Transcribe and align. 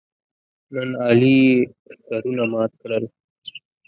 نن 0.73 0.89
علي 1.05 1.35
یې 1.45 1.57
ښکرونه 1.93 2.43
مات 2.51 2.71
کړل. 2.81 3.03